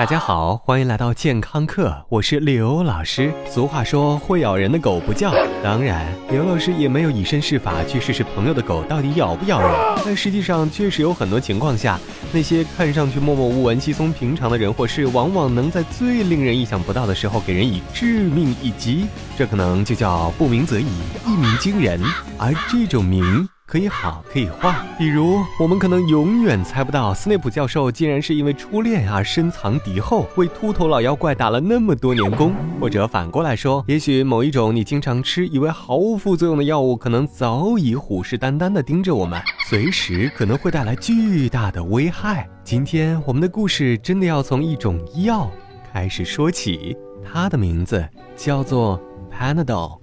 [0.00, 3.30] 大家好，欢迎来到健康课，我是刘老师。
[3.46, 5.30] 俗话说，会咬人的狗不叫。
[5.62, 9.70] 当然，刘老师也没有以身试法去试试朋友的狗到底咬不咬人。
[10.02, 12.00] 但实际上，确实有很多情况下，
[12.32, 19.06] 那些看上去默默无闻、稀松平常的人或事，往往能在最令人意想不到的时候给人以致命一击。
[19.36, 20.86] 这可能就叫不鸣则已，
[21.26, 22.00] 一鸣惊人。
[22.38, 23.46] 而这种鸣。
[23.70, 24.74] 可以好，可以坏。
[24.98, 32.52] 比如，我们可能永远猜不到，斯内普教授竟然是因为初恋而深藏敌后，为秃头老妖怪打了那么多年工。
[32.80, 42.50] 或者反过来说，也许某一种你经常吃、以为毫无副作用的药物，可能早已虎视眈眈地盯着我们，随时可能会带来巨大的危害。
[42.64, 45.48] 今天，我们的故事真的要从一种药
[45.92, 49.00] 开始说起，它的名字叫做
[49.32, 50.00] Panadol。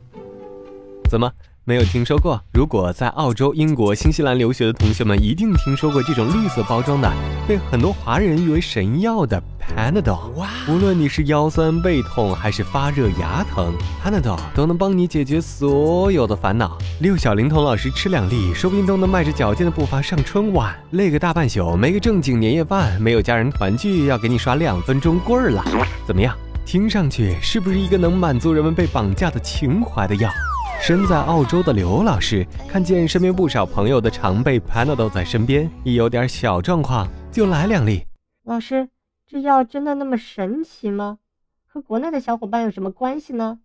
[1.10, 1.30] 怎么？
[1.68, 2.42] 没有听说过。
[2.54, 7.12] 如果在澳洲、英国、新西兰留学的同学们，一定听说过这种绿色包装的、
[7.46, 10.32] 被很多华人誉为神药的 Panadol。
[10.70, 16.78] 无论你是腰酸背痛还是发热牙疼，Panadol 都能帮你解决所有的烦恼。
[17.02, 25.66] 六小龄童老师吃两粒，说不定都能迈着矫健的步伐上春晚，累个大半宿，没个正经年夜饭，没有家人团聚，要给你耍两分钟棍儿了。
[26.08, 26.34] 怎么样？
[26.66, 30.32] 听上去是不是一个能满足人们被绑架的情怀的药？
[30.80, 38.06] 身在澳洲的刘老师看见身边不少朋友的常备 Panadol 在身边，一有点小状况就来两粒。
[38.46, 38.88] 老师，
[39.30, 41.18] 这药真的那么神奇吗？
[41.66, 43.60] 和国内的小伙伴有什么关系呢？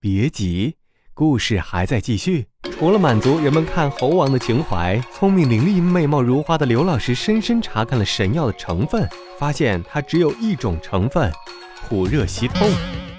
[0.00, 0.74] 别急，
[1.14, 2.46] 故事还在继续。
[2.72, 11.30] 除了满足人们看猴王的情怀，聪明伶俐、美貌如花的刘老师深深查看了神药的成分，发现它只有一种成分——
[11.88, 12.68] 普热息痛。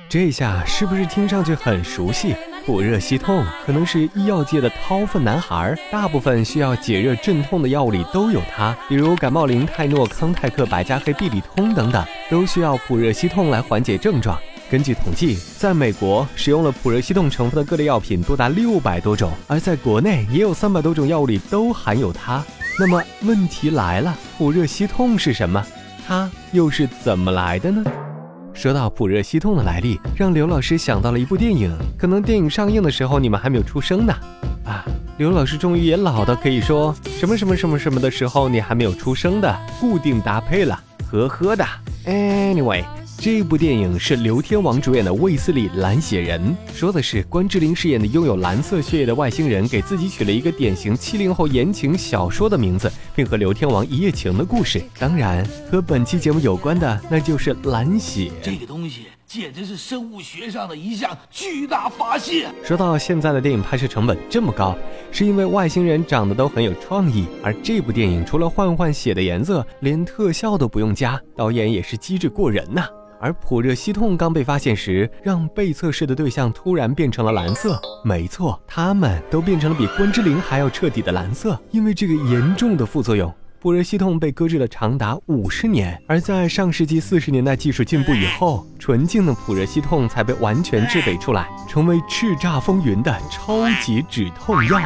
[0.10, 2.36] 这下是不是听上去很熟悉？
[2.70, 14.38] 普热西痛可能是医药界的掏粪男孩，大部分需要解热镇痛的药物里都有它，比如感冒灵、泰诺、康泰克、百加黑、必理通等等，都需要普热西痛来缓解症状。
[14.70, 22.46] 根据统计，在美国使用了普热西痛成分的各类药品多达六百多种，而在国内也有三百多种药物里都含有它。
[22.78, 25.66] 那么问题来了，普热西痛是什么？
[26.08, 27.84] 它又是怎么来的呢？
[28.60, 31.74] 说到普热西痛的来历，让刘老师想到了一部电影。
[31.98, 34.14] 可能电影上映的时候你们还没有出生呢。
[34.66, 34.84] 啊，
[35.18, 40.78] 刘老师终于也老到可以说什么什么什么什么的时候你还没有出生的固定搭配了，
[41.10, 41.66] 呵呵的。
[42.06, 42.84] Anyway。
[43.22, 54.82] 这部电影是刘天王主演的《卫斯理蓝血人》，说的是关之琳饰演的拥有蓝色血液的外星人，给自己取了一个典型七零后言情小说的名字，并和刘天王一夜情的故事。
[54.98, 62.50] 当然，和本期节目有关的那就是蓝血这个东西，简直是生物学上的一项巨大发现。
[62.64, 64.78] 说到现在的电影拍摄成本这么高，
[65.12, 72.88] 是因为外星人长得都很有创意，而这部电影除了换换血的颜色，连特效都不用加，导演也是机智过人呐。
[73.22, 77.80] 而普热西痛刚被发现时，让被测试的对象突然变成了蓝色。
[78.04, 81.60] 没错，他们都变成了比关之琳还要彻底的蓝色。
[81.72, 86.02] 因为这个严重的副作用，普热西痛被搁置了长达五十年。
[86.08, 94.80] 而在上世纪四十年代技术进步以后，纯净的普热西痛才被完全制备出来，成为叱咤风云的超级止痛药。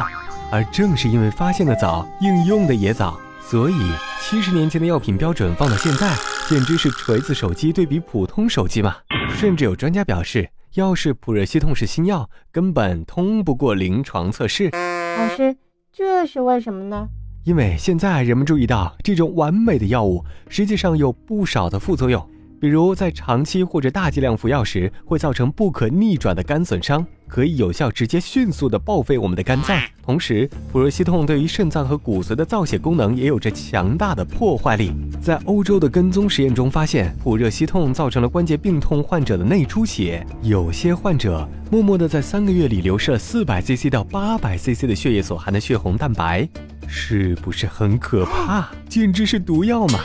[0.50, 3.16] 而正是因为发现的早，应用的也早。
[3.46, 6.12] 所以，七十年前的药品标准放到现在，
[6.46, 8.96] 简直是锤子手机对比普通手机嘛！
[9.30, 14.68] 甚至有专家表示，要是普热西痛是新药，根本通不过临床测试。
[14.68, 15.56] 老师，
[15.90, 17.08] 这是为什么呢？
[17.44, 22.30] 因为现在人们注意到，这种完美的药物实际上有不少的副作用。
[22.60, 29.76] 比如在长期或者大剂量服药时，会造成不可逆转的肝损伤，可以有效、直接、迅速地报废我们的肝脏。
[30.04, 34.92] 同时，普热西痛对于肾脏和骨髓的造血功能也有着强大的破坏力。
[35.20, 46.48] 在欧洲的跟踪实验中发现，普热西痛造成了关节病痛患者的内出血，有些患者默默地在三个月里流失了四百 cc 到八百 cc 的血液所含的血红蛋白，
[46.86, 48.68] 是不是很可怕？
[48.88, 49.98] 简直是毒药嘛！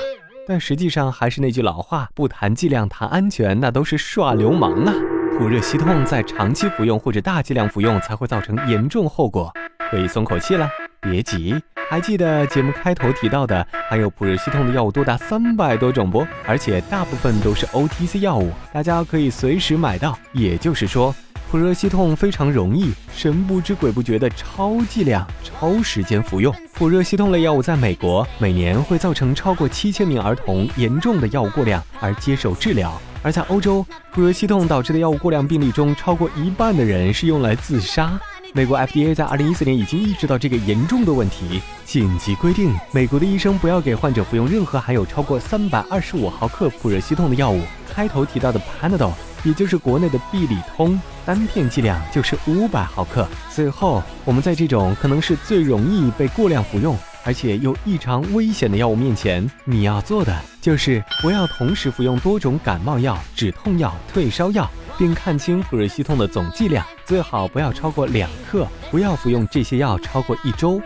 [0.48, 4.95] 但实际上还是那句老话，不谈剂量谈安全，那都是耍流氓啊！
[5.39, 9.50] 普热息痛在长期服用或者大剂量服用才会造成严重后果，
[9.89, 10.69] 可以松口气了。
[11.00, 11.56] 别急，
[11.89, 16.27] 还记得节目开头提到的含有普热息痛的药物多达三百多种不？
[16.45, 20.19] 而且大部分都是 OTC 药物，大家可以随时买到。
[20.33, 21.15] 也就是说。
[21.50, 26.54] 普热西痛非常容易神不知鬼不觉的超剂量、超时间服用。
[26.75, 38.19] 普热西痛类药物在美国每年会造成超过七千名儿童严重的药物过量而接受治疗，而在欧洲，普热西痛导致的药物过量病例中，超过一半的人是用来自杀。
[38.54, 47.60] 美国 FDA 在2014年已经意识到这个严重的问题，紧急规定美国的医生不要给患者服用任何含有超过325毫克普热西痛的药物。
[47.92, 49.13] 开头提到的 Panadol，
[49.44, 51.00] 也就是国内的必理通，
[51.30, 53.28] 单片剂量就是500毫克。
[53.54, 56.98] 最后，我们在这种可能是最容易被过量服用。
[57.24, 64.68] 而且又异常危险的药物面前，你要做的就是不要同时服用多种感冒药、止痛药、退烧药，
[64.98, 68.66] 并看清普热西痛的总剂量，最好不要超过两克。
[68.90, 70.81] 不要服用这些药超过一周。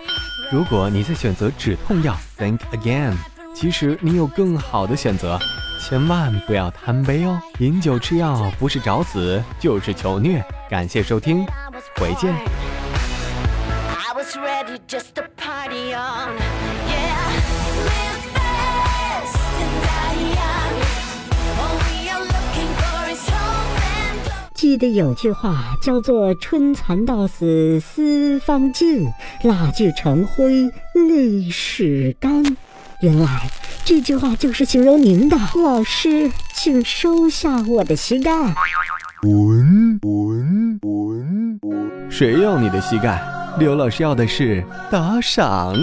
[0.51, 3.13] 如果你在选择止痛药，Think again。
[3.55, 5.39] 其实你有更好的选择，
[5.85, 7.37] 千万不要贪杯哦。
[7.59, 10.41] 饮酒吃药不是找死就是求虐。
[10.69, 11.45] 感谢收听，
[11.97, 12.33] 回见。
[24.55, 29.05] 记得有句话叫做“春蚕到死丝方尽，
[29.43, 32.41] 蜡炬成灰泪始干”。
[33.03, 33.51] 原来
[33.83, 35.37] 这句话就是形容您的。
[35.61, 38.31] 老师，请收下我的膝盖。
[39.21, 41.91] 滚滚滚滚！
[42.09, 43.21] 谁要你的膝盖？
[43.59, 45.73] 刘老师要的是打赏。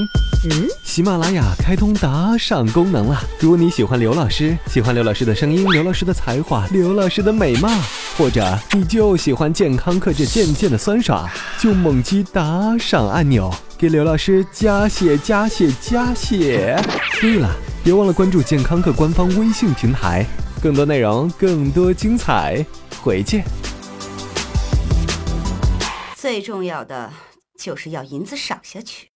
[0.51, 3.23] 嗯，喜马拉雅开通打赏功能了。
[3.39, 7.69] 如果你喜欢刘老师，喜欢刘老师的声音，刘老师的才华，刘老师的美貌，
[8.17, 11.29] 或者你就喜欢健康课这渐渐的酸爽，
[11.59, 16.79] 就猛击打赏按钮，给刘老师加血加血加血。
[17.19, 17.49] 对了，
[17.83, 20.23] 别忘了关注健康课官方微信平台，
[20.63, 22.63] 更多内容，更多精彩，
[23.01, 23.43] 回见。
[26.15, 27.11] 最重要的
[27.59, 29.09] 就是要银子赏下去。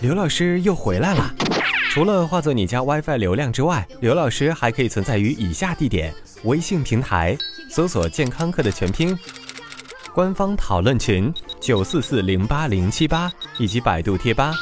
[0.00, 1.34] 刘老师又回来了。
[1.90, 6.14] 除了化作你家 WiFi 流量之外，刘老师还可以存在于以下地点：
[6.44, 7.36] 微信平台
[7.68, 9.18] 搜索“健康课”的全拼，
[10.14, 11.32] 官方讨论群
[11.68, 14.54] 九四四零八零七八，以及百度贴吧。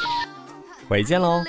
[0.88, 1.40] 回见喽。